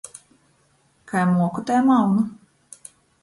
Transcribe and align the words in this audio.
Kai 1.09 1.23
moku, 1.35 1.59
tai 1.67 1.79
maunu! 1.87 2.21